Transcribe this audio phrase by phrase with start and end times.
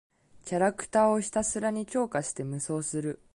[0.45, 3.19] キャラクターをひたすらに強化して無双する。